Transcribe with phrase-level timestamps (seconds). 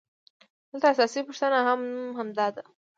[0.69, 1.81] دلته اساسي پوښتنه هم
[2.19, 2.63] همدا ده